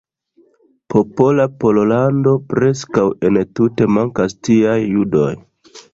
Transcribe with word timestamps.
Popola 0.93 1.43
Pollando 1.63 2.33
preskaŭ 2.53 3.03
entute 3.31 3.89
mankas 3.99 4.37
tieaj 4.49 4.79
judoj. 4.97 5.31